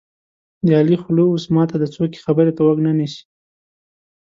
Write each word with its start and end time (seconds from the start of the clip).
د 0.65 0.67
علي 0.79 0.97
خوله 1.01 1.23
اوس 1.29 1.43
ماته 1.55 1.75
ده 1.81 1.87
څوک 1.95 2.11
یې 2.15 2.23
خبرې 2.25 2.51
ته 2.55 2.61
غوږ 2.65 2.79
نه 2.87 2.91
نیسي. 2.97 3.23